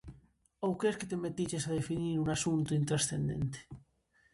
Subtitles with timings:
[0.67, 3.59] Ou cres que te metiches a definir un asunto intranscendente?